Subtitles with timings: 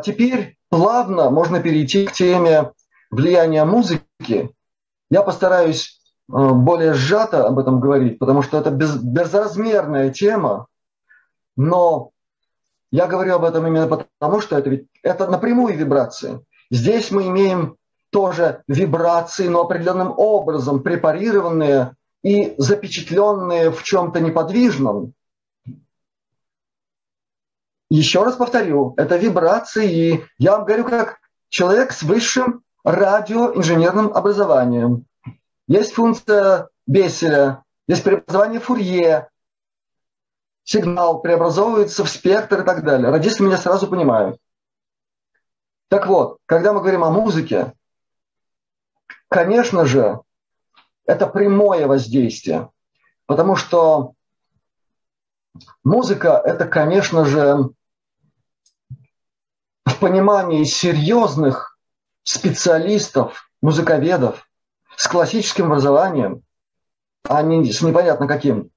[0.00, 2.72] Теперь плавно можно перейти к теме
[3.10, 4.50] влияния музыки.
[5.10, 6.00] Я постараюсь
[6.32, 10.66] э, более сжато об этом говорить, потому что это без, безразмерная тема,
[11.56, 12.10] но
[12.92, 16.44] я говорю об этом именно потому, что это ведь это напрямую вибрации.
[16.70, 17.76] Здесь мы имеем
[18.10, 25.14] тоже вибрации, но определенным образом препарированные и запечатленные в чем-то неподвижном.
[27.90, 30.24] Еще раз повторю, это вибрации.
[30.38, 35.06] Я вам говорю как человек с высшим радиоинженерным образованием.
[35.66, 39.28] Есть функция Бесселя, есть преобразование Фурье,
[40.62, 43.10] сигнал преобразовывается в спектр и так далее.
[43.10, 44.38] Радисты меня сразу понимают.
[45.88, 47.72] Так вот, когда мы говорим о музыке,
[49.28, 50.20] конечно же,
[51.06, 52.70] это прямое воздействие,
[53.26, 54.12] потому что
[55.82, 57.70] музыка– это, конечно же,
[59.84, 61.78] в понимании серьезных
[62.22, 64.48] специалистов, музыковедов
[64.96, 66.42] с классическим образованием,
[67.24, 68.70] а не с непонятно каким,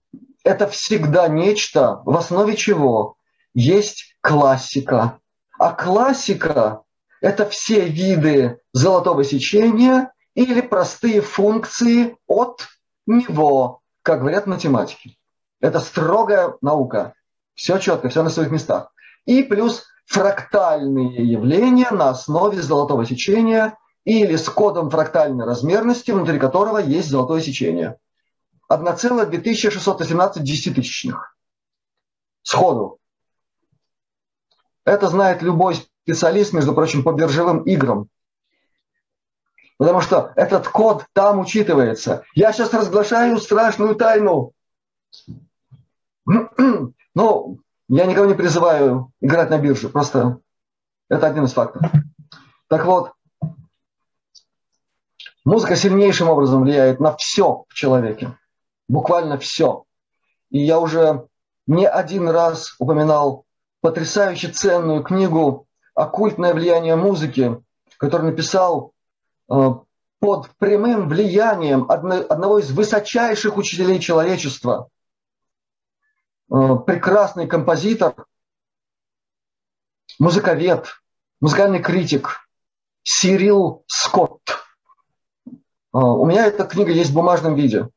[0.43, 3.15] это всегда нечто, в основе чего
[3.53, 5.19] есть классика.
[5.57, 6.81] А классика–
[7.21, 12.67] это все виды золотого сечения или простые функции от
[13.05, 15.17] него, как говорят математики.
[15.61, 17.13] Это строгая наука.
[17.53, 18.91] Все четко, все на своих местах.
[19.25, 26.77] И плюс фрактальные явления на основе золотого сечения или с кодом фрактальной размерности, внутри которого
[26.77, 27.97] есть золотое сечение.
[28.71, 31.37] 1,2618 десятитысячных.
[32.41, 32.99] Сходу.
[34.85, 38.09] Это знает любой специалист, между прочим, по биржевым играм.
[39.77, 42.23] Потому что этот код там учитывается.
[42.35, 44.51] Я сейчас разглашаю страшную тайну.
[47.15, 47.59] Ну,
[47.95, 50.39] я никого не призываю играть на бирже, просто
[51.09, 51.83] это один из фактов.
[52.67, 53.11] Так вот,
[55.45, 58.35] музыка сильнейшим образом влияет на все в человеке,
[58.87, 59.83] буквально все.
[60.49, 61.27] И я уже
[61.67, 63.45] не один раз упоминал
[63.81, 67.61] потрясающе ценную книгу «Оккультное влияние музыки»,
[67.97, 68.93] которую написал
[69.51, 69.69] э,
[70.19, 74.89] под прямым влиянием одного из высочайших учителей человечества,
[76.53, 78.27] прекрасный композитор,
[80.19, 80.87] музыковед,
[81.41, 82.47] музыкальный критик
[83.01, 84.59] Сирил Скотт.
[85.47, 85.51] Э,
[85.91, 87.89] у меня эта книга есть в бумажном виде.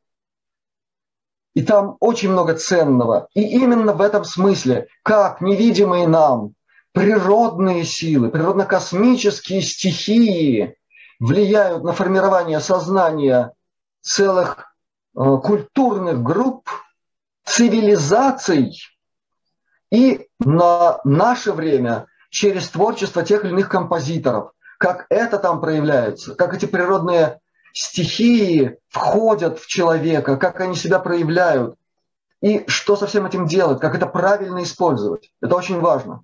[1.53, 3.27] И там очень много ценного.
[3.35, 6.53] И именно в этом смысле, как невидимые нам
[6.93, 10.75] природные силы, природно-космические стихии
[11.19, 13.53] влияют на формирование сознания
[14.01, 14.73] целых
[15.15, 16.67] э, культурных групп–
[17.47, 18.77] цивилизаций
[19.89, 24.51] и на наше время через творчество тех или иных композиторов.
[24.77, 27.39] Как это там проявляется, как эти природные
[27.73, 31.75] стихии входят в человека, как они себя проявляют,
[32.41, 35.31] и что со всем этим делать, как это правильно использовать.
[35.41, 36.23] Это очень важно.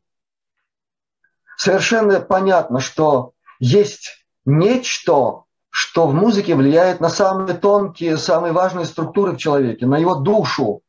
[1.57, 9.31] Совершенно понятно, что есть нечто, что в музыке влияет на самые тонкие, самые важные структуры
[9.31, 10.83] в человеке, на его душу,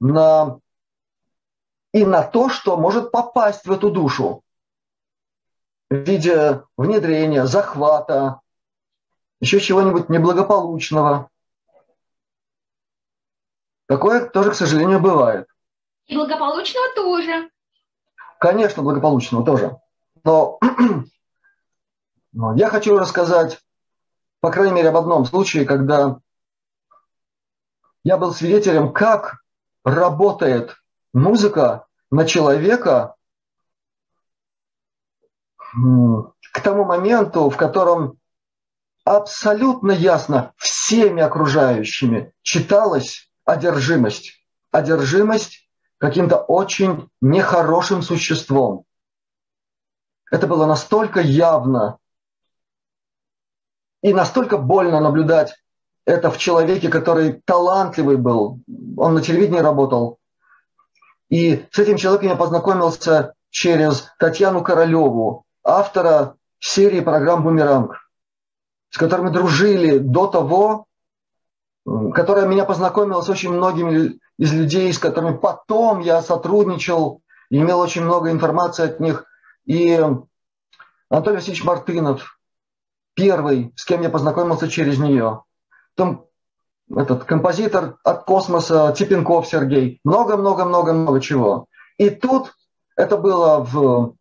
[0.00, 0.60] на,
[1.92, 4.42] и на то, что может попасть в эту душу
[5.90, 8.40] в виде внедрения, захвата,
[9.40, 11.30] еще чего-нибудь неблагополучного.
[13.86, 15.48] Такое тоже, к сожалению, бывает.
[16.06, 17.50] И благополучного тоже.
[18.38, 19.78] Конечно, благополучного тоже.
[20.24, 20.58] Но,
[22.32, 23.58] но я хочу рассказать,
[24.40, 26.20] по крайней мере, об одном случае, когда
[28.04, 29.42] я был свидетелем, как
[29.88, 30.76] работает
[31.12, 33.14] музыка на человека
[35.56, 38.18] к тому моменту, в котором
[39.04, 44.44] абсолютно ясно всеми окружающими читалась одержимость.
[44.70, 45.68] Одержимость
[45.98, 48.84] каким-то очень нехорошим существом.
[50.30, 51.98] Это было настолько явно
[54.02, 55.54] и настолько больно наблюдать
[56.08, 58.60] это в человеке, который талантливый был.
[58.96, 60.18] Он на телевидении работал.
[61.28, 68.10] И с этим человеком я познакомился через Татьяну Королеву, автора серии программ «Бумеранг»,
[68.88, 70.86] с которыми дружили до того,
[72.14, 77.20] которая меня познакомила с очень многими из людей, с которыми потом я сотрудничал,
[77.50, 79.26] имел очень много информации от них.
[79.66, 79.92] И
[81.10, 82.40] Анатолий Васильевич Мартынов,
[83.12, 85.42] первый, с кем я познакомился через нее
[85.98, 86.24] там
[86.94, 91.66] этот композитор от космоса Типенков Сергей, много-много-много-много чего.
[91.98, 92.54] И тут
[92.96, 94.14] это было в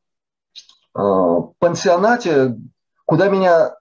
[1.59, 2.57] пансионате,
[3.05, 3.75] куда меня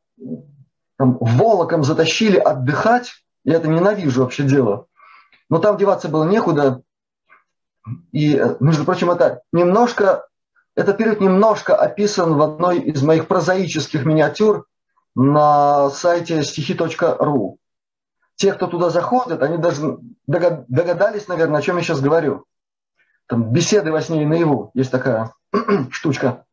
[0.98, 3.12] там, волоком затащили отдыхать.
[3.44, 4.86] Я это ненавижу вообще дело.
[5.48, 6.82] Но там деваться было некуда.
[8.12, 10.26] И, между прочим, это немножко,
[10.74, 14.66] этот период немножко описан в одной из моих прозаических миниатюр
[15.14, 17.58] на сайте стихи.ру.
[18.36, 22.44] Те, кто туда заходит, они даже догадались, наверное, о чем я сейчас говорю.
[23.26, 24.70] Там беседы во сне и наяву.
[24.74, 25.32] Есть такая
[25.90, 26.44] штучка.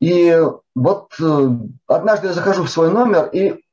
[0.00, 0.36] И
[0.74, 1.48] вот э,
[1.86, 3.64] однажды я захожу в свой номер и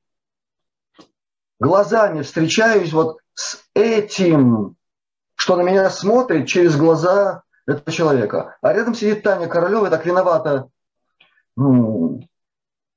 [1.60, 4.76] глазами встречаюсь вот с этим,
[5.36, 8.58] что на меня смотрит через глаза этого человека.
[8.62, 10.70] А рядом сидит Таня Королева, так виновата,
[11.56, 12.22] ну,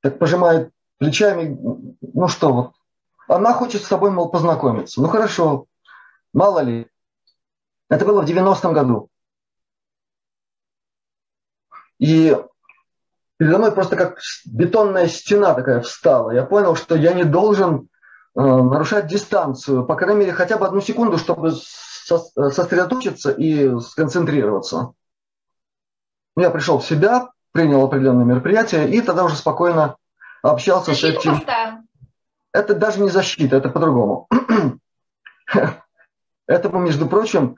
[0.01, 1.59] так пожимает плечами,
[2.01, 2.73] ну что вот.
[3.29, 5.01] Она хочет с тобой, мол, познакомиться.
[5.03, 5.67] Ну хорошо,
[6.33, 6.89] мало ли.
[7.91, 9.09] Это было в 90-м году.
[11.99, 12.37] И
[13.37, 16.31] передо мной просто как бетонная стена такая встала.
[16.31, 17.89] Я понял, что я не должен
[18.37, 24.93] э, нарушать дистанцию, по крайней мере, хотя бы одну секунду, чтобы со- сосредоточиться и сконцентрироваться.
[26.37, 29.97] Я пришел в себя, принял определенные мероприятия и тогда уже спокойно
[30.43, 31.35] общался Защиту с этим.
[31.39, 31.78] поставил.
[32.59, 34.29] Это даже не защита, это по-другому.
[36.49, 37.57] Этому, между прочим,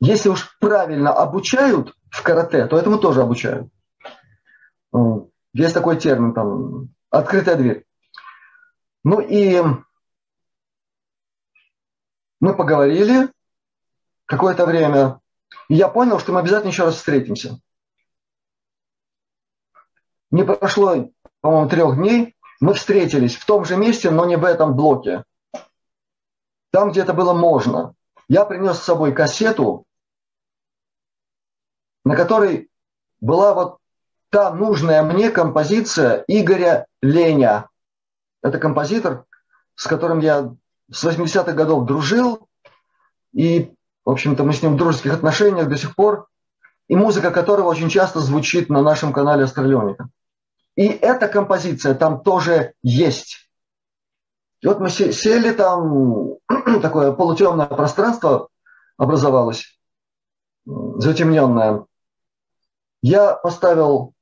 [0.00, 3.70] если уж правильно обучают в карате, то этому тоже обучают.
[5.52, 7.84] Есть такой термин, там, открытая дверь.
[9.04, 9.60] Ну и
[12.40, 13.28] мы поговорили
[14.24, 15.20] какое-то время,
[15.68, 17.60] и я понял, что мы обязательно еще раз встретимся.
[20.30, 21.10] Не прошло,
[21.42, 25.24] по-моему, трех дней, мы встретились в том же месте, но не в этом блоке.
[26.70, 27.94] Там, где это было можно.
[28.28, 29.84] Я принес с собой кассету,
[32.04, 32.70] на которой
[33.20, 33.78] была вот
[34.30, 37.68] та нужная мне композиция Игоря Леня.
[38.44, 39.24] Это композитор,
[39.74, 40.54] с которым я
[40.88, 42.46] с 80-х годов дружил,
[43.32, 43.74] и,
[44.04, 46.28] в общем-то, мы с ним в дружеских отношениях до сих пор,
[46.86, 50.10] и музыка которого очень часто звучит на нашем канале Астралионика.
[50.76, 53.50] И эта композиция там тоже есть.
[54.60, 56.36] И вот мы сели там,
[56.82, 58.48] такое полутемное пространство
[58.96, 59.78] образовалось,
[60.64, 61.84] затемненное.
[63.02, 64.14] Я поставил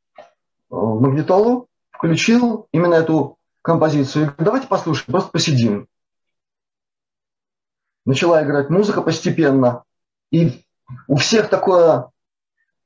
[0.70, 4.35] магнитолу, включил именно эту композицию.
[4.38, 5.87] Давайте послушаем, просто посидим.
[8.06, 9.85] Начала играть музыка постепенно.
[10.31, 10.64] И
[11.06, 12.09] у всех такое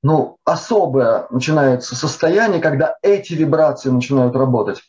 [0.05, 4.83] ну, особое начинается состояние, когда эти вибрации начинают работать.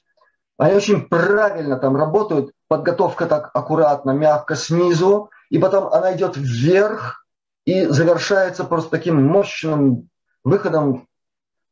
[0.57, 2.51] Они очень правильно там работают.
[2.67, 5.29] Подготовка так аккуратно, мягко снизу.
[5.49, 7.25] И потом она идет вверх
[7.63, 10.09] и завершается просто таким мощным
[10.43, 11.07] выходом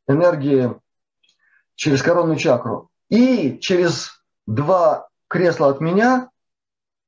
[0.08, 0.74] энергии
[1.74, 2.88] через коронную чакру.
[3.10, 6.30] И через два кресла от меня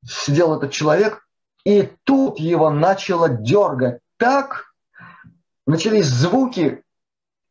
[0.05, 1.27] сидел этот человек,
[1.63, 4.66] и тут его начало дергать так,
[5.67, 6.83] начались звуки,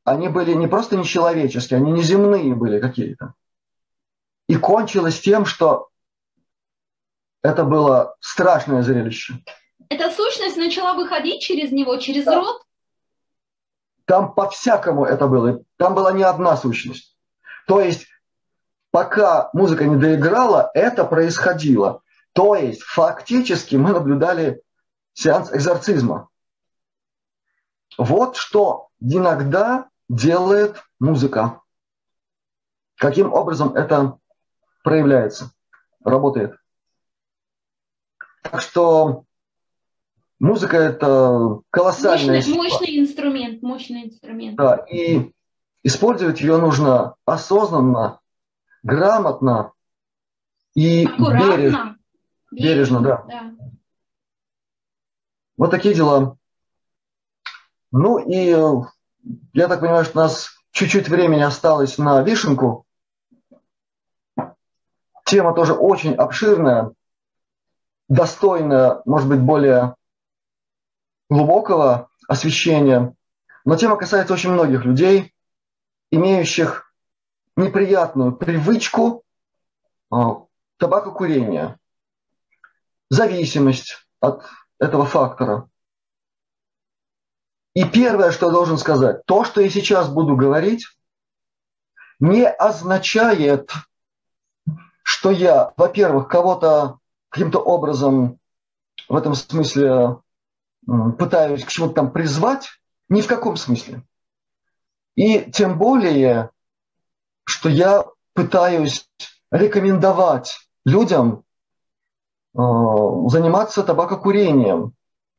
[0.02, 3.34] они были не просто нечеловеческие, они неземные были какие-то.
[4.48, 5.88] И кончилось тем, что
[7.42, 9.34] это было страшное зрелище.
[9.88, 12.36] Эта сущность начала выходить через него, через Да.
[12.36, 12.62] рот.
[14.04, 15.62] Там по-всякому это было.
[15.76, 17.16] Там была не одна сущность.
[17.66, 18.06] То есть,
[18.92, 22.02] пока музыка не доиграла, это происходило.
[22.32, 24.62] То есть, фактически мы наблюдали
[25.12, 26.28] сеанс экзорцизма.
[27.98, 31.60] Вот что иногда делает музыка.
[32.96, 34.18] Каким образом это
[34.82, 35.50] проявляется,
[36.04, 36.56] работает.
[38.42, 39.24] Так что
[40.38, 44.56] музыка это колоссальная Мощный, мощный инструмент, мощный инструмент.
[44.56, 45.32] Да, и
[45.82, 48.20] использовать ее нужно осознанно,
[48.82, 49.72] грамотно
[50.74, 51.14] и бережно.
[51.14, 51.98] Аккуратно.
[52.52, 53.24] Бережно, да.
[53.28, 53.54] да.
[55.56, 56.36] Вот такие дела.
[57.92, 58.72] Ну и э,
[59.52, 62.84] я так понимаю, что у нас чуть-чуть времени осталось на вишенку.
[65.24, 66.92] Тема тоже очень обширная,
[68.08, 69.96] достойная, может быть, более
[71.28, 73.14] глубокого освещения.
[73.64, 75.34] Но тема касается очень многих людей,
[76.10, 76.92] имеющих
[77.56, 79.24] неприятную привычку
[80.12, 80.16] э,
[80.76, 81.78] табакокурения,
[83.08, 84.44] зависимость от
[84.78, 85.68] этого фактора.
[87.76, 90.86] И первое, что я должен сказать, то, что я сейчас буду говорить,
[92.18, 93.70] не означает,
[95.02, 98.38] что я, во-первых, кого-то каким-то образом
[99.10, 100.16] в этом смысле
[100.86, 102.66] пытаюсь к чему-то там призвать,
[103.10, 104.02] ни в каком смысле.
[105.14, 106.48] И тем более,
[107.44, 109.06] что я пытаюсь
[109.50, 111.44] рекомендовать людям
[112.54, 112.58] э,
[113.28, 114.94] заниматься табакокурением.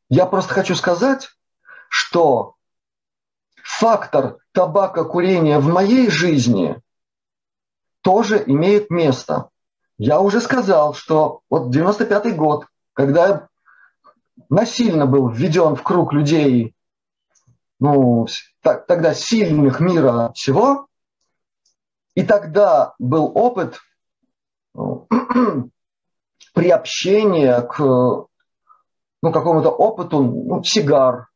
[0.07, 1.29] Я просто хочу сказать,
[1.89, 2.55] что
[3.63, 6.81] фактор табакокурения в моей жизни
[8.01, 9.49] тоже имеет место.
[9.97, 13.47] Я уже сказал, что вот 95 год, когда я
[14.49, 16.75] насильно был введен в круг людей,
[17.79, 18.27] ну,
[18.61, 20.87] тогда сильных мира всего,
[22.15, 23.79] и тогда был опыт
[24.73, 25.07] ну,
[26.53, 31.27] приобщения к ну, какому-то опыту ну, сигар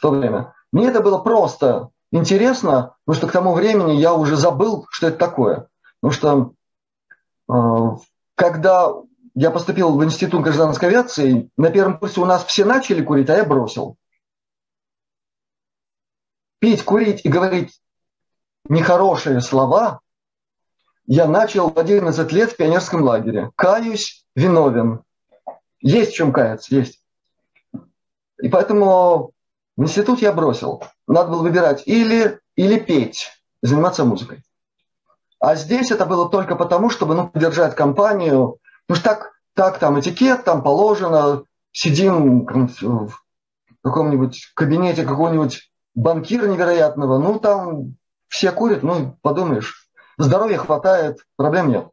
[0.00, 0.54] в то время.
[0.72, 5.18] Мне это было просто интересно, потому что к тому времени я уже забыл, что это
[5.18, 5.68] такое.
[6.00, 6.54] Потому
[7.46, 7.98] что э,
[8.34, 8.94] когда
[9.34, 13.36] я поступил в Институт гражданской авиации, на первом курсе у нас все начали курить, а
[13.36, 13.96] я бросил.
[16.60, 17.78] Пить, курить и говорить
[18.70, 20.00] нехорошие слова
[21.06, 23.50] я начал в 11 лет в пионерском лагере.
[23.54, 25.02] Каюсь, виновен.
[25.80, 27.02] Есть в чем каяться, есть.
[28.40, 29.32] И поэтому
[29.82, 30.82] институт я бросил.
[31.06, 33.28] Надо было выбирать или, или петь,
[33.62, 34.42] заниматься музыкой.
[35.38, 38.58] А здесь это было только потому, чтобы ну, поддержать компанию.
[38.88, 43.12] Ну что так, так там этикет, там положено, сидим в
[43.82, 47.96] каком-нибудь кабинете какого-нибудь банкира невероятного, ну там
[48.28, 51.88] все курят, ну подумаешь, здоровья хватает, проблем нет.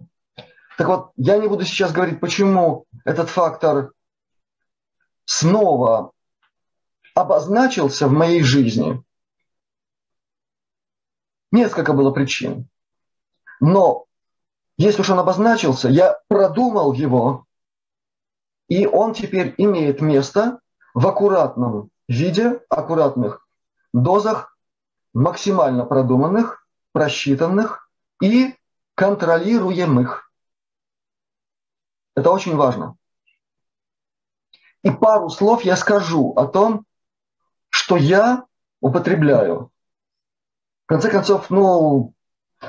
[0.78, 3.92] Так вот, я не буду сейчас говорить, почему этот фактор
[5.26, 6.12] снова
[7.18, 9.04] обозначился в моей жизни.
[11.52, 12.70] Несколько было причин.
[13.60, 14.06] Но
[14.78, 17.48] если уж он обозначился, я продумал его,
[18.68, 20.60] и он теперь имеет место
[20.94, 23.48] в аккуратном виде, аккуратных
[23.94, 24.56] дозах,
[25.14, 27.90] максимально продуманных, просчитанных
[28.22, 28.54] и
[28.94, 30.32] контролируемых.
[32.16, 32.96] Это очень важно.
[34.84, 36.87] И пару слов я скажу о том,
[37.70, 38.46] что я
[38.82, 39.72] употребляю.
[40.86, 42.14] В конце концов, ну,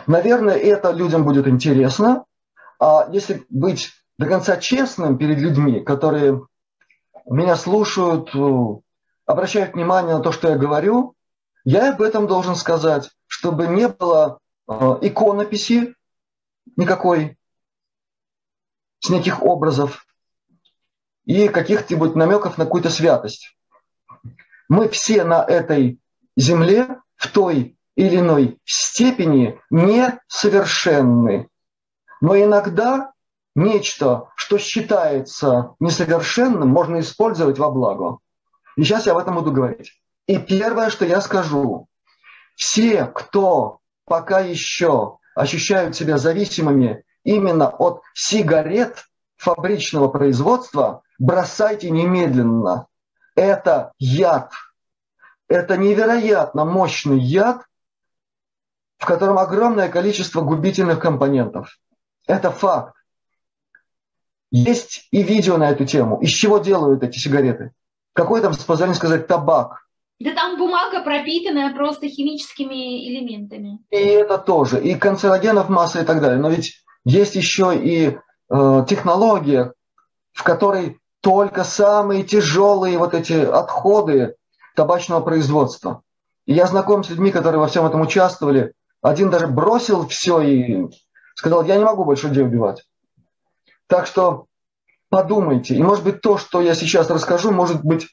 [0.06, 2.24] наверное, это людям будет интересно.
[2.80, 6.46] А если быть до конца честным перед людьми, которые
[7.26, 8.30] меня слушают,
[9.26, 11.14] обращают внимание на то, что я говорю,
[11.64, 14.38] я об этом должен сказать, чтобы не было
[14.68, 15.94] э, иконописи
[16.76, 17.36] никакой,
[19.00, 20.06] с неких образов
[21.24, 23.57] и каких-нибудь намеков на какую-то святость.
[24.68, 25.98] Мы все на этой
[26.36, 31.48] земле в той или иной степени несовершенны.
[32.20, 33.12] Но иногда
[33.54, 38.18] нечто, что считается несовершенным, можно использовать во благо.
[38.76, 40.00] И сейчас я об этом буду говорить.
[40.26, 41.88] И первое, что я скажу,
[42.54, 49.04] все, кто пока еще ощущают себя зависимыми именно от сигарет
[49.36, 52.86] фабричного производства, бросайте немедленно.
[53.38, 54.50] Это яд.
[55.46, 57.62] Это невероятно мощный яд,
[58.98, 61.78] в котором огромное количество губительных компонентов.
[62.26, 62.96] Это факт.
[64.50, 66.20] Есть и видео на эту тему.
[66.20, 67.70] Из чего делают эти сигареты?
[68.12, 69.86] Какой там, позволь сказать, табак?
[70.18, 73.78] Да там бумага пропитанная просто химическими элементами.
[73.90, 74.82] И это тоже.
[74.82, 76.40] И канцерогенов масса и так далее.
[76.40, 78.18] Но ведь есть еще и
[78.50, 79.74] э, технология,
[80.32, 84.36] в которой только самые тяжелые вот эти отходы
[84.74, 86.00] табачного производства.
[86.46, 88.72] И я знаком с людьми, которые во всем этом участвовали.
[89.02, 90.88] Один даже бросил все и
[91.34, 92.88] сказал, я не могу больше людей убивать.
[93.88, 94.46] Так что
[95.10, 95.74] подумайте.
[95.74, 98.08] И может быть то, что я сейчас расскажу, может быть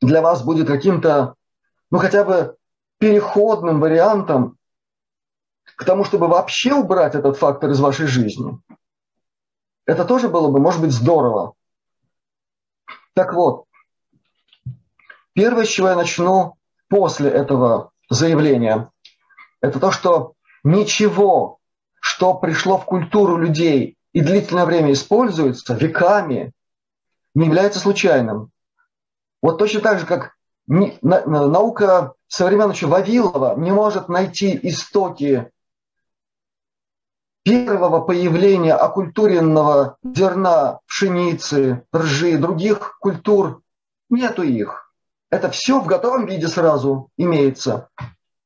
[0.00, 1.34] для вас будет каким-то,
[1.92, 2.56] ну хотя бы
[2.98, 4.58] переходным вариантом
[5.76, 8.58] к тому, чтобы вообще убрать этот фактор из вашей жизни.
[9.86, 11.54] Это тоже было бы, может быть, здорово.
[13.14, 13.66] Так вот,
[15.32, 16.56] первое, с чего я начну
[16.88, 18.90] после этого заявления,
[19.60, 21.58] это то, что ничего,
[22.00, 26.52] что пришло в культуру людей и длительное время используется веками,
[27.34, 28.50] не является случайным.
[29.40, 30.34] Вот точно так же, как
[30.66, 35.50] наука со времен еще Вавилова не может найти истоки
[37.44, 43.62] первого появления оккультуренного зерна, пшеницы, ржи, других культур,
[44.10, 44.92] нету их.
[45.30, 47.88] Это все в готовом виде сразу имеется.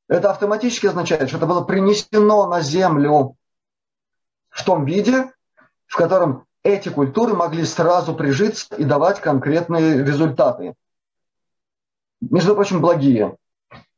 [0.07, 3.35] Это автоматически означает, что это было принесено на землю
[4.49, 5.31] в том виде,
[5.87, 10.75] в котором эти культуры могли сразу прижиться и давать конкретные результаты
[12.21, 13.35] между прочим, благие.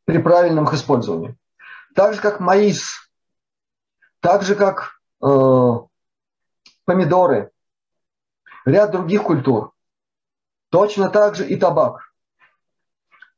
[0.06, 1.36] при правильном их использовании.
[1.96, 3.11] Так же, как маис,
[4.22, 5.72] так же, как э,
[6.86, 7.52] помидоры,
[8.66, 9.74] ряд других культур.
[10.70, 12.14] Точно так же и табак.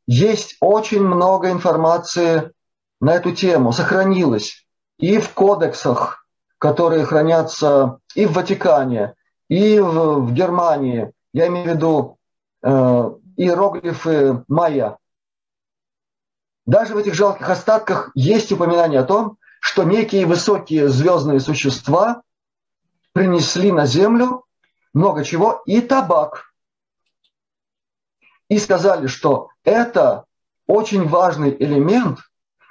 [0.05, 2.51] Есть очень много информации
[2.99, 9.15] на эту тему, сохранилось и в кодексах, которые хранятся и в Ватикане,
[9.47, 11.11] и в, в Германии.
[11.33, 12.17] Я имею в виду
[12.61, 14.97] э, иероглифы майя.
[16.65, 22.22] Даже в этих жалких остатках есть упоминание о том, что некие высокие звездные существа
[23.13, 24.43] принесли на Землю
[24.93, 26.53] много чего и табак.
[28.50, 30.25] И сказали, что это
[30.67, 32.20] очень важный элемент,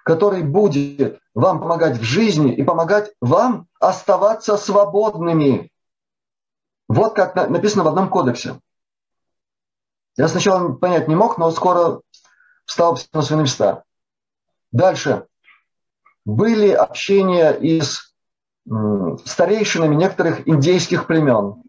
[0.05, 5.73] который будет вам помогать в жизни и помогать вам оставаться свободными.
[6.89, 8.61] Вот как написано в одном кодексе.
[10.19, 12.03] Я сначала понять не мог, но скоро
[12.67, 13.83] встал на свои места.
[14.73, 15.27] Дальше.
[16.25, 18.13] Были общения и с
[19.25, 21.63] старейшинами некоторых индейских племен,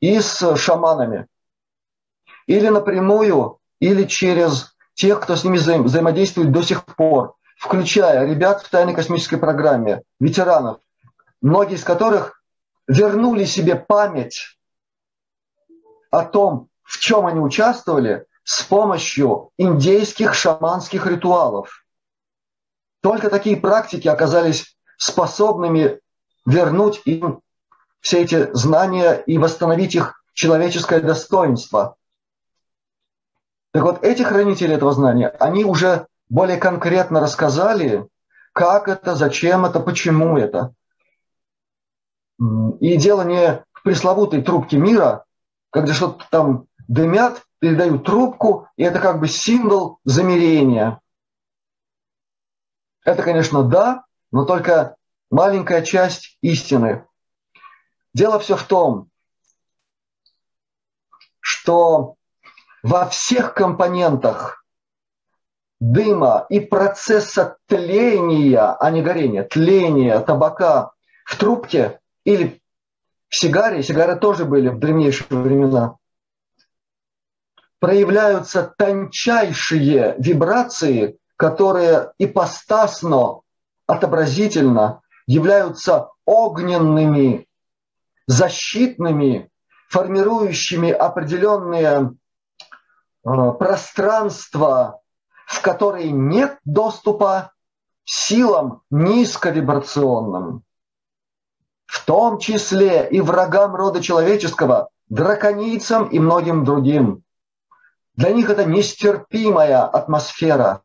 [0.00, 1.26] и с шаманами.
[2.46, 8.62] Или напрямую, или через тех, кто с ними взаим- взаимодействует до сих пор, включая ребят
[8.62, 10.80] в тайной космической программе, ветеранов,
[11.40, 12.42] многие из которых
[12.88, 14.58] вернули себе память
[16.10, 21.81] о том, в чем они участвовали с помощью индейских шаманских ритуалов.
[23.02, 26.00] Только такие практики оказались способными
[26.46, 27.40] вернуть им
[28.00, 31.96] все эти знания и восстановить их человеческое достоинство.
[33.72, 38.06] Так вот, эти хранители этого знания, они уже более конкретно рассказали,
[38.52, 40.72] как это, зачем это, почему это.
[42.80, 45.24] И дело не в пресловутой трубке мира,
[45.70, 51.00] когда что-то там дымят, передают трубку, и это как бы символ замерения.
[53.04, 54.96] Это, конечно, да, но только
[55.30, 57.06] маленькая часть истины.
[58.14, 59.08] Дело все в том,
[61.40, 62.16] что
[62.82, 64.64] во всех компонентах
[65.80, 70.92] дыма и процесса тления, а не горения, тления табака
[71.24, 72.62] в трубке или
[73.28, 75.96] в сигаре, сигары тоже были в древнейшие времена,
[77.80, 83.40] проявляются тончайшие вибрации, которые ипостасно,
[83.88, 87.48] отобразительно являются огненными,
[88.28, 89.50] защитными,
[89.88, 92.12] формирующими определенные
[93.24, 93.28] э,
[93.58, 95.00] пространства,
[95.48, 97.50] в которые нет доступа
[98.04, 100.62] силам низковибрационным
[101.86, 107.24] в том числе и врагам рода человеческого, драконицам и многим другим.
[108.14, 110.82] Для них это нестерпимая атмосфера.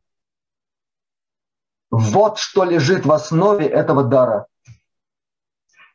[1.89, 4.47] Вот что лежит в основе этого дара.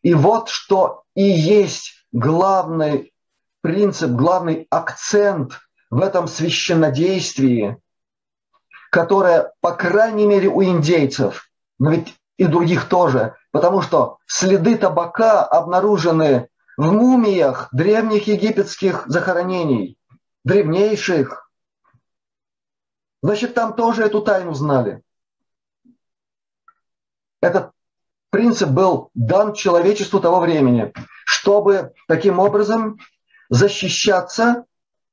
[0.02, 3.12] И вот что и есть главный
[3.60, 7.76] принцип, главный акцент в этом священнодействии,
[8.90, 15.44] которое, по крайней мере, у индейцев, но ведь и других тоже, потому что следы табака
[15.44, 19.98] обнаружены в мумиях древних египетских захоронений,
[20.44, 21.50] древнейших.
[23.22, 25.02] Значит, там тоже эту тайну знали.
[27.42, 27.72] Этот
[28.30, 30.92] принцип был дан человечеству того времени,
[31.26, 32.98] чтобы таким образом
[33.50, 34.64] защищаться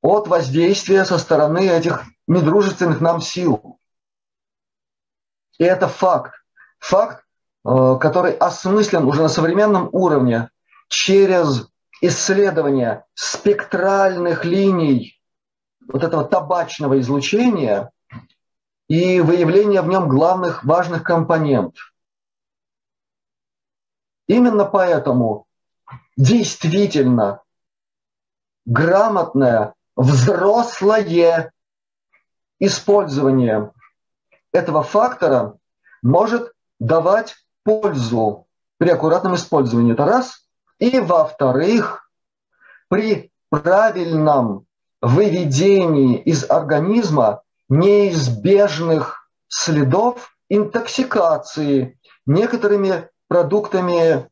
[0.01, 3.77] от воздействия со стороны этих недружественных нам сил.
[5.57, 6.35] И это факт.
[6.79, 7.25] Факт,
[7.65, 10.49] Э, который осмыслен уже на современном уровне
[10.87, 11.67] через
[12.01, 15.21] исследование спектральных линий
[15.91, 17.91] вот этого табачного излучения
[18.87, 21.93] и выявление в нем главных важных компонентов.
[24.29, 25.47] Именно поэтому
[26.15, 27.41] действительно
[28.67, 31.51] грамотное, взрослое
[32.59, 33.71] использование
[34.51, 35.57] этого фактора
[36.03, 38.45] может давать пользу
[38.77, 39.93] при аккуратном использовании.
[39.93, 40.47] Это раз.
[40.77, 42.11] И во-вторых,
[42.87, 44.67] при правильном
[45.01, 54.27] выведении из организма неизбежных следов интоксикации некоторыми продуктами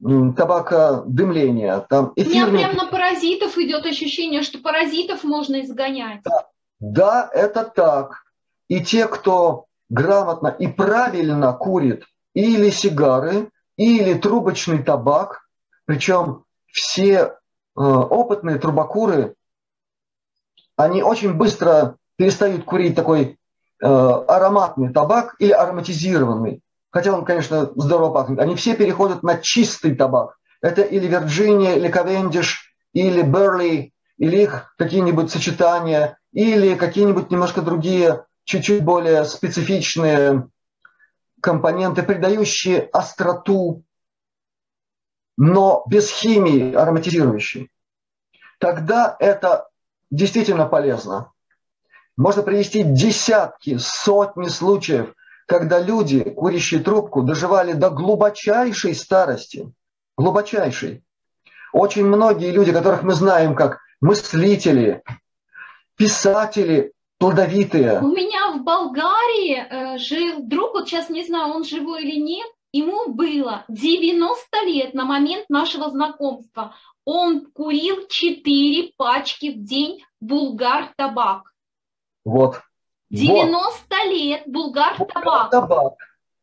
[0.00, 1.80] табакодымления.
[1.80, 2.44] Там эфирные...
[2.44, 6.22] У меня прямо на паразитов идет ощущение, что паразитов можно изгонять.
[6.24, 6.46] Да,
[6.80, 8.24] да, это так.
[8.68, 12.04] И те, кто грамотно и правильно курит
[12.34, 15.46] или сигары, или трубочный табак.
[15.84, 17.30] Причем все э,
[17.74, 19.34] опытные трубокуры,
[20.76, 23.38] они очень быстро перестают курить такой
[23.80, 29.94] э, ароматный табак или ароматизированный, хотя он, конечно, здорово пахнет, они все переходят на чистый
[29.94, 30.36] табак.
[30.60, 38.24] Это или Вирджиния, или Кавендиш, или Берли, или их какие-нибудь сочетания, или какие-нибудь немножко другие,
[38.44, 40.48] чуть-чуть более специфичные
[41.40, 43.84] компоненты, придающие остроту,
[45.36, 47.70] но без химии ароматизирующей.
[48.58, 49.68] Тогда это
[50.10, 51.32] действительно полезно.
[52.16, 55.14] Можно привести десятки, сотни случаев,
[55.46, 59.72] когда люди, курящие трубку, доживали до глубочайшей старости.
[60.16, 61.04] Глубочайшей.
[61.72, 65.02] Очень многие люди, которых мы знаем как мыслители,
[65.96, 68.00] писатели, плодовитые.
[68.00, 72.48] У меня в Болгарии э, жил друг, вот сейчас не знаю, он живой или нет,
[72.72, 76.74] ему было 90 лет на момент нашего знакомства.
[77.04, 81.52] Он курил 4 пачки в день булгар табак.
[82.24, 82.60] Вот.
[83.10, 84.04] 90 вот.
[84.06, 85.50] лет булгар табак.
[85.50, 85.94] табак.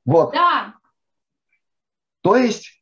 [0.06, 0.32] Вот.
[0.32, 0.76] Да.
[2.22, 2.82] То есть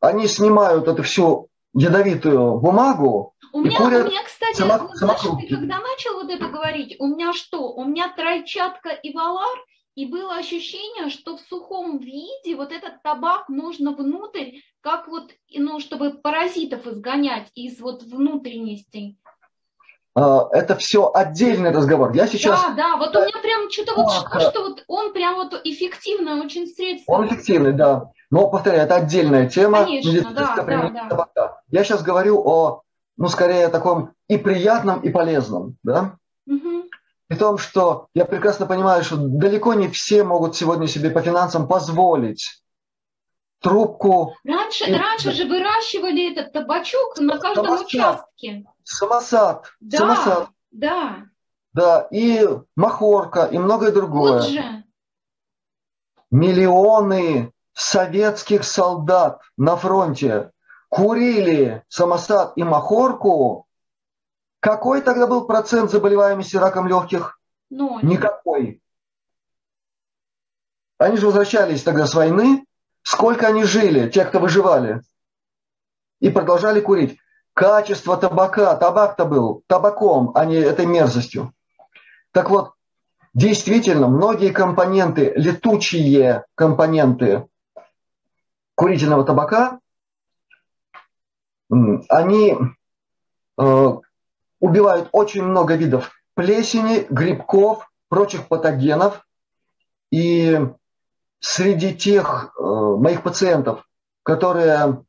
[0.00, 6.14] они снимают эту всю ядовитую бумагу, у меня, у меня, кстати, знаешь, ты когда начал
[6.14, 7.72] вот это говорить, у меня что?
[7.72, 9.58] У меня тройчатка и валар,
[9.94, 15.80] и было ощущение, что в сухом виде вот этот табак можно внутрь, как вот, ну,
[15.80, 19.18] чтобы паразитов изгонять из вот внутренностей.
[20.14, 22.12] А, это все отдельный разговор.
[22.12, 22.60] Я сейчас...
[22.60, 26.42] Да, да, вот у меня прям что-то вот, что, что вот он прям вот эффективное
[26.42, 27.12] очень средство.
[27.12, 28.10] Он эффективный, да.
[28.30, 29.84] Но, повторяю, это отдельная тема.
[29.84, 31.60] Конечно, да, да, да.
[31.70, 32.82] Я сейчас говорю о
[33.16, 36.16] ну, скорее таком и приятном, и полезном, да?
[36.46, 36.84] Угу.
[37.26, 41.68] При том, что я прекрасно понимаю, что далеко не все могут сегодня себе по финансам
[41.68, 42.62] позволить
[43.60, 44.34] трубку.
[44.44, 44.94] Раньше, и...
[44.94, 47.86] раньше же выращивали этот табачок на каждом самосад.
[47.86, 48.64] участке.
[48.88, 49.66] Самосад.
[49.80, 50.48] Да, самосад.
[50.70, 51.26] да.
[51.74, 54.40] Да, и махорка, и многое другое.
[54.40, 54.84] Вот же.
[56.30, 60.52] Миллионы советских солдат на фронте
[60.88, 63.66] курили самосад и махорку,
[64.60, 67.38] какой тогда был процент заболеваемости раком легких?
[67.68, 68.02] Ноль.
[68.02, 68.82] Никакой.
[70.96, 72.64] Они же возвращались тогда с войны.
[73.02, 75.02] Сколько они жили, те, кто выживали,
[76.20, 77.18] и продолжали курить.
[77.58, 81.52] Качество табака, табак-то был табаком, а не этой мерзостью.
[82.30, 82.74] Так вот,
[83.34, 87.48] действительно, многие компоненты, летучие компоненты
[88.76, 89.80] курительного табака
[91.68, 92.56] они
[93.60, 93.88] э,
[94.60, 99.26] убивают очень много видов плесени, грибков, прочих патогенов.
[100.12, 100.60] И
[101.40, 103.84] среди тех э, моих пациентов,
[104.22, 105.02] которые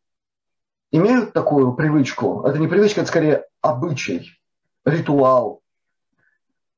[0.91, 4.39] имеют такую привычку, это не привычка, это скорее обычай,
[4.85, 5.61] ритуал,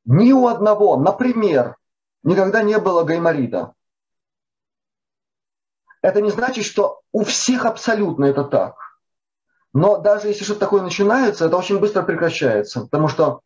[0.06, 1.78] ни у одного, например,
[2.24, 3.74] никогда не было гайморита.
[6.02, 8.76] Это не значит, что у всех абсолютно это так.
[9.74, 13.41] Но даже если что-то такое начинается, это очень быстро прекращается, потому что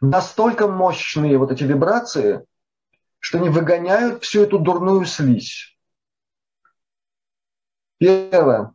[0.00, 2.44] настолько мощные вот эти вибрации,
[3.20, 5.78] что они выгоняют всю эту дурную слизь.
[7.98, 8.74] Первое.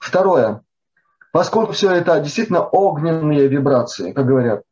[0.00, 0.62] Второе.
[1.30, 4.64] Поскольку все это действительно огненные вибрации, как говорят,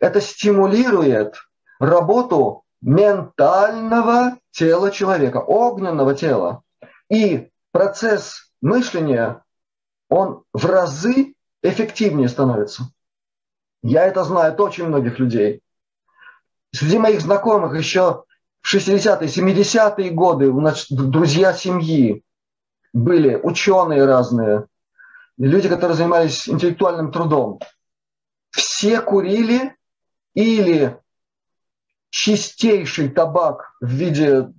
[0.00, 1.36] это стимулирует
[1.78, 6.62] работу ментального тела человека, огненного тела.
[7.08, 9.44] И процесс мышления
[10.08, 12.90] он в разы эффективнее становится.
[13.82, 15.60] Я это знаю от очень многих людей.
[16.72, 18.24] Среди моих знакомых еще
[18.60, 22.24] в 60-е, 70-е годы у нас друзья семьи
[22.98, 24.66] были, ученые разные,
[25.38, 27.60] люди, которые занимались интеллектуальным трудом.
[28.50, 29.76] Все курили
[30.34, 30.98] или
[32.10, 34.52] чистейший табак в виде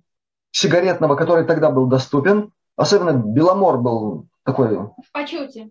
[0.52, 4.78] сигаретного, который тогда был доступен, особенно Беломор был такой...
[4.78, 5.70] В почете.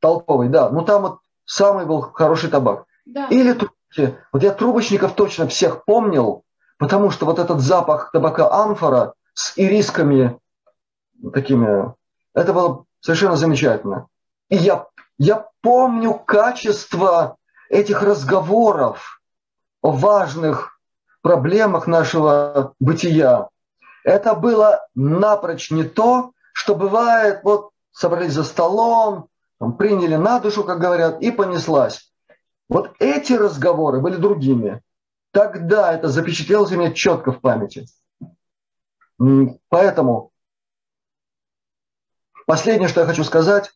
[0.00, 0.70] Толковый, да.
[0.70, 2.86] Ну там вот самый был хороший табак.
[3.06, 3.28] Да.
[3.28, 4.18] Или трубки.
[4.32, 6.42] Вот я трубочников точно всех помнил,
[6.78, 10.38] потому что вот этот запах табака амфора с ирисками
[11.32, 11.94] такими,
[12.34, 14.08] это было совершенно замечательно.
[14.48, 14.86] И я,
[15.18, 17.36] я помню качество
[17.68, 19.20] этих разговоров
[19.82, 20.78] о важных
[21.22, 23.48] проблемах нашего бытия.
[24.04, 30.64] Это было напрочь не то, что бывает вот собрались за столом, там, приняли на душу,
[30.64, 32.12] как говорят, и понеслась.
[32.68, 34.82] Вот эти разговоры были другими.
[35.32, 37.86] Тогда это запечатлелось у меня четко в памяти.
[39.68, 40.30] Поэтому
[42.46, 43.72] последнее, что я хочу сказать,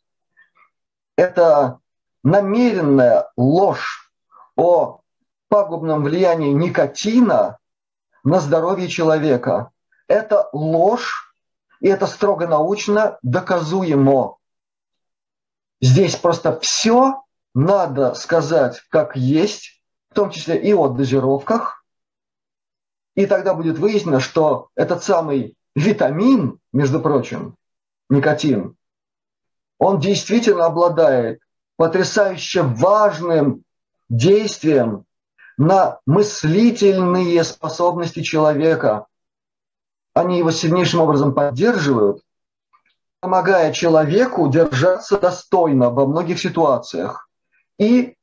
[1.17, 1.81] это
[2.23, 4.13] намеренная ложь
[4.57, 5.01] о
[5.49, 7.59] пагубном влиянии никотина
[8.25, 9.71] на здоровье человека.
[10.07, 11.35] Это ложь,
[11.81, 14.37] и это строго научно доказуемо.
[15.81, 17.23] Здесь просто все
[17.55, 21.85] надо сказать как есть, в том числе и о дозировках,
[23.15, 27.57] и тогда будет выяснено, что этот самый витамин, между прочим,
[28.09, 28.77] никотин,
[29.79, 31.41] он действительно обладает
[31.77, 33.63] потрясающе важным
[34.09, 35.05] действием
[35.57, 39.07] на мыслительные способности человека.
[40.15, 42.23] Они его сильнейшим образом поддерживают,
[43.21, 47.29] помогая человеку держаться достойно во многих ситуациях.
[47.79, 48.15] И э,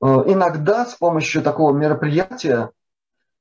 [0.00, 2.70] иногда с помощью такого мероприятия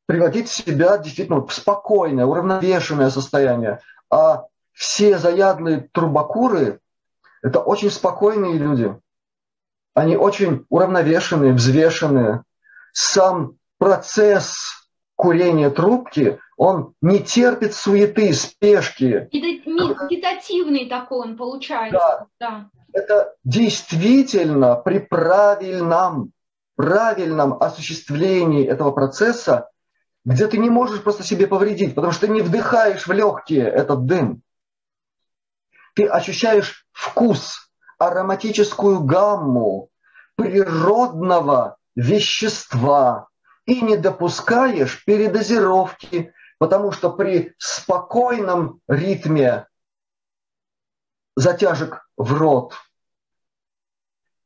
[0.07, 3.79] приводить себя действительно в спокойное, уравновешенное состояние.
[4.09, 6.79] А все заядлые трубокуры–
[7.41, 8.95] это очень спокойные люди.
[9.93, 12.43] Они очень уравновешенные, взвешенные.
[12.91, 19.29] Сам процесс курения трубки, он не терпит суеты, спешки.
[19.31, 21.97] Медитативный такой он получается.
[21.97, 22.27] Да.
[22.39, 22.69] да.
[22.91, 26.31] Это действительно при правильном,
[26.75, 29.69] правильном осуществлении этого процесса
[30.25, 34.05] где ты не можешь просто себе повредить, потому что ты не вдыхаешь в легкие этот
[34.05, 34.41] дым.
[35.95, 39.89] Ты ощущаешь вкус, ароматическую гамму
[40.35, 43.29] природного вещества
[43.65, 49.67] и не допускаешь передозировки, потому что при спокойном ритме
[51.35, 52.75] затяжек в рот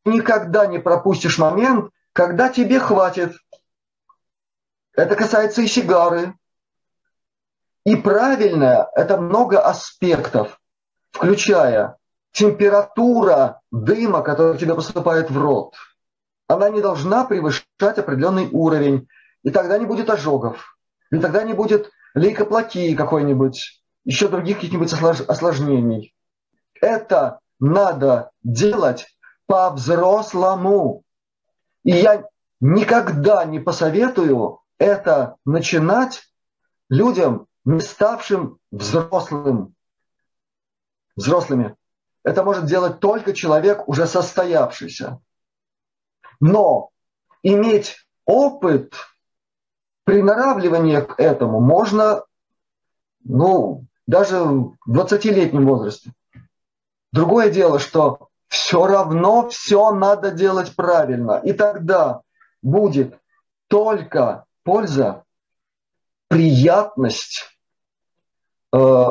[0.05, 3.35] никогда не пропустишь момент, когда тебе хватит–
[4.99, 6.35] это касается и сигары.
[7.85, 10.58] И правильное– это много аспектов,
[11.11, 11.97] включая
[12.31, 15.75] температура дыма, который тебе поступает в рот.
[16.47, 19.07] Она не должна превышать определенный уровень,
[19.43, 20.77] и тогда не будет ожогов,
[21.11, 26.15] и тогда не будет лейкоплакии какой-нибудь, еще других каких-нибудь осложнений.
[26.81, 29.07] Это надо делать
[29.45, 31.03] по-взрослому.
[31.83, 32.25] И я
[32.59, 36.21] никогда не посоветую это начинать
[36.89, 39.75] людям, не ставшим взрослым,
[41.19, 41.75] взрослыми.
[42.23, 45.19] Это может делать только человек, уже состоявшийся.
[46.39, 46.89] Но
[47.43, 48.93] иметь опыт
[50.03, 52.23] приноравливания к этому можно
[53.23, 56.13] ну, даже в 20-летнем возрасте.
[57.11, 61.41] Другое дело, что все равно все надо делать правильно.
[61.43, 62.21] И тогда
[62.61, 63.19] будет
[63.67, 65.23] только польза,
[66.27, 67.45] приятность,
[68.73, 69.05] э,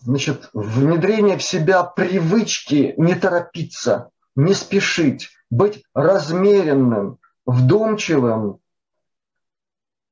[0.00, 8.60] значит, внедрение в себя привычки не торопиться, не спешить, быть размеренным, вдумчивым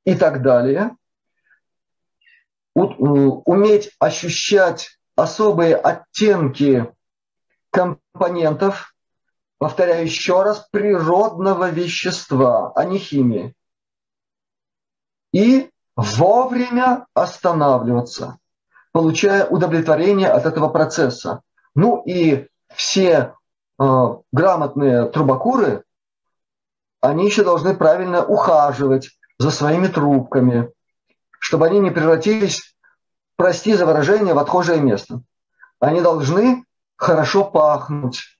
[0.04, 0.96] и так далее,
[2.74, 6.92] уметь ощущать особые оттенки
[7.70, 8.94] компонентов,
[9.58, 13.54] повторяю еще раз, природного вещества, а не химии.
[15.32, 18.38] И вовремя останавливаться,
[18.92, 21.42] получая удовлетворение от этого процесса.
[21.74, 23.34] Ну и все
[23.78, 25.84] э, грамотные трубокуры,
[27.00, 30.70] они еще должны правильно ухаживать за своими трубками,
[31.38, 32.76] чтобы они не превратились,
[33.36, 35.22] прости за выражение, в отхожее место.
[35.78, 36.64] Они должны
[36.96, 38.38] хорошо пахнуть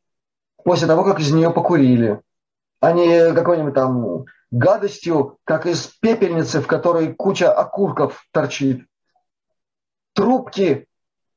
[0.62, 2.20] после того, как из нее покурили,
[2.80, 8.84] а не какой-нибудь там гадостью, как из пепельницы, в которой куча окурков торчит.
[10.12, 10.86] Трубки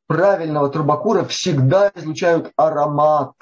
[0.07, 3.33] правильного трубокура всегда излучают аромат,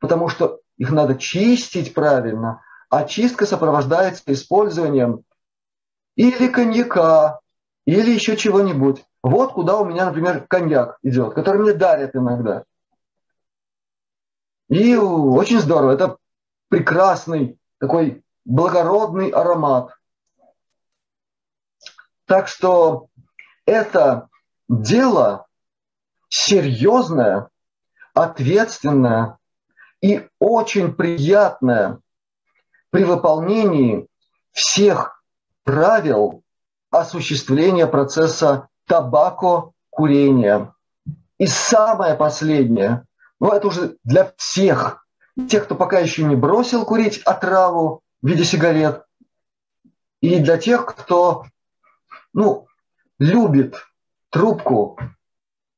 [0.00, 5.22] потому что их надо чистить правильно, а чистка сопровождается использованием
[6.16, 7.40] или коньяка,
[7.86, 9.04] или еще чего-нибудь.
[9.22, 12.64] Вот куда у меня, например, коньяк идет, который мне дарят иногда.
[14.68, 15.92] И очень здорово.
[15.92, 16.16] Это
[16.68, 19.94] прекрасный такой благородный аромат.
[22.26, 23.08] Так что
[23.66, 24.28] это
[24.68, 25.46] дело
[26.28, 27.48] серьезное,
[28.14, 29.38] ответственное
[30.00, 32.00] и очень приятное
[32.90, 34.06] при выполнении
[34.52, 35.22] всех
[35.64, 36.42] правил
[36.90, 40.72] осуществления процесса табако-курения.
[41.38, 43.04] И самое последнее,
[43.40, 45.04] ну это уже для всех,
[45.48, 49.04] тех, кто пока еще не бросил курить отраву, в виде сигарет.
[50.20, 51.44] И для тех, кто
[52.32, 52.66] ну,
[53.18, 53.76] любит
[54.34, 54.98] трубку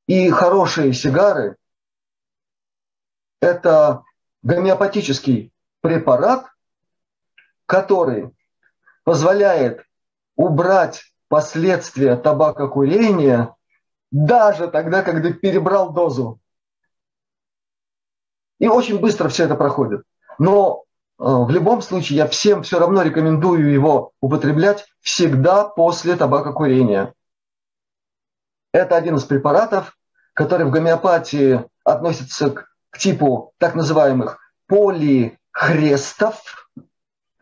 [0.07, 1.57] и хорошие сигары,
[3.39, 4.03] это
[4.43, 6.47] гомеопатический препарат,
[7.67, 8.35] который
[9.05, 9.85] позволяет
[10.37, 13.55] убрать последствия табакокурения
[14.11, 16.41] даже тогда, когда перебрал дозу.
[18.59, 20.03] И очень быстро все это проходит.
[20.39, 20.85] Но
[21.19, 27.13] э, в любом случае я всем все равно рекомендую его употреблять всегда после табакокурения.
[28.77, 29.97] Это один из препаратов,
[30.35, 34.37] который в гомеопатии относится к, к типу так называемых
[34.67, 36.69] полихрестов,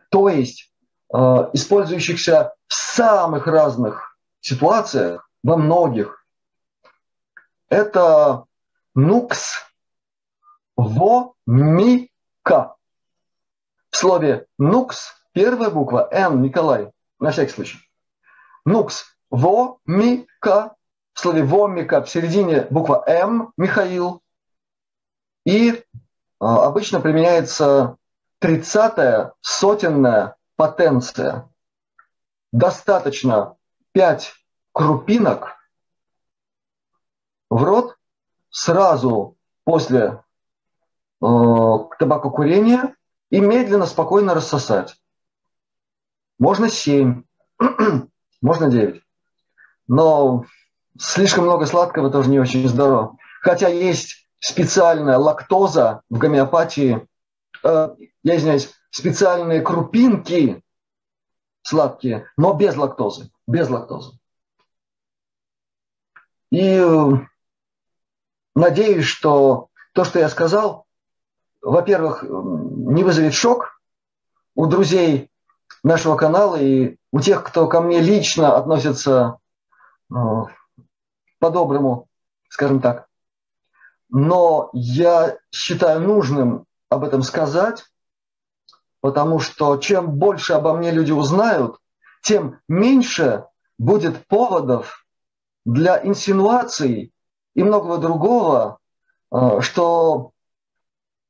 [0.09, 0.71] то есть
[1.13, 1.17] э,
[1.51, 6.25] использующихся в самых разных ситуациях, во многих.
[7.67, 8.45] Это
[8.93, 9.57] нукс
[10.77, 12.07] вомика.
[13.89, 17.79] В слове нукс первая буква Н, Николай, на всякий случай.
[18.63, 20.75] Нукс вомика.
[21.15, 24.21] В слове вомика в середине буква М, Михаил.
[25.45, 25.81] И
[26.41, 27.95] а, обычно применяется
[28.39, 31.49] тридцатая сотенная потенция.
[32.51, 33.55] Достаточно
[33.93, 34.33] 5
[34.73, 35.55] крупинок
[37.49, 37.97] в рот
[38.49, 40.21] сразу после
[41.21, 41.25] э,
[41.97, 42.93] табакокурения
[43.29, 44.99] и медленно, спокойно рассосать.
[46.39, 47.23] Можно 7,
[48.41, 49.01] можно 9.
[49.87, 50.45] Но
[50.97, 53.17] слишком много сладкого тоже не очень здорово.
[53.41, 57.07] Хотя есть специальная лактоза в гомеопатии,
[57.63, 60.63] э, я извиняюсь, специальные крупинки
[61.61, 64.17] сладкие, но без лактозы, без лактозы.
[66.51, 67.11] И э,
[68.55, 70.85] надеюсь, что то, что я сказал,
[71.61, 73.81] во-первых, не вызовет шок
[74.53, 75.31] у друзей
[75.83, 79.39] нашего канала и у тех, кто ко мне лично относится
[80.11, 80.15] э,
[81.39, 82.07] по-доброму,
[82.49, 83.07] скажем так.
[84.09, 87.83] Но я считаю нужным об этом сказать,
[89.01, 91.79] потому что чем больше обо мне люди узнают,
[92.21, 93.45] тем меньше
[93.77, 95.05] будет поводов
[95.65, 97.13] для инсинуаций
[97.55, 98.79] и многого другого,
[99.31, 100.31] э, что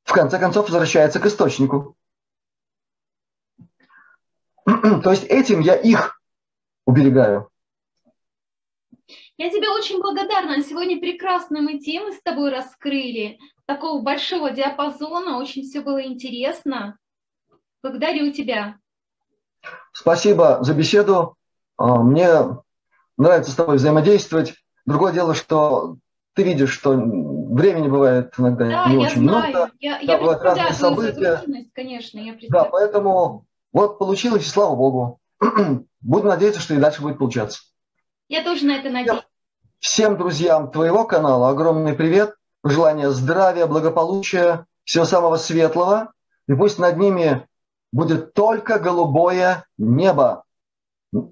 [0.04, 1.96] в конце концов возвращается к источнику.
[4.66, 6.22] То есть этим я их
[6.86, 7.50] уберегаю.
[9.38, 10.62] Я тебе очень благодарна.
[10.64, 13.38] Сегодня прекрасно мы темы с тобой раскрыли.
[13.66, 15.38] Такого большого диапазона.
[15.38, 16.98] Очень все было интересно.
[17.84, 18.78] Благодарю тебя.
[19.92, 21.36] Спасибо за беседу.
[21.78, 22.30] А, мне
[23.18, 24.56] нравится с тобой взаимодействовать.
[24.86, 25.98] Другое дело, что
[26.34, 29.50] ты видишь, что времени бывает иногда да, не очень знаю.
[29.50, 29.72] много.
[29.80, 31.44] Я, да, я бывают разные события.
[31.74, 35.20] Конечно, я да, поэтому вот получилось, и слава богу.
[36.02, 37.62] Будем надеяться, что и дальше будет получаться.
[38.28, 39.22] Я тоже на это надеюсь.
[39.80, 46.12] Всем друзьям твоего канала огромный привет, желание здравия, благополучия, всего самого светлого.
[46.48, 47.48] И пусть над ними
[47.92, 50.44] будет только голубое небо.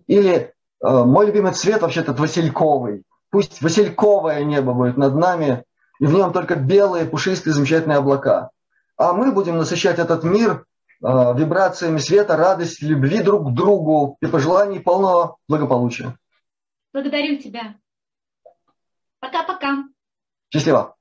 [0.08, 3.04] Или э, мой любимый цвет вообще-то васильковый.
[3.32, 5.64] Пусть васильковое небо будет над нами,
[6.00, 8.52] и в нем только белые, пушистые, замечательные облака.
[8.98, 10.66] А мы будем насыщать этот мир
[11.04, 16.16] э, вибрациями света, радости, любви друг к другу и пожеланий полного благополучия.
[16.94, 17.80] Благодарю тебя.
[19.20, 19.86] Пока-пока.
[20.52, 20.96] Счастливо.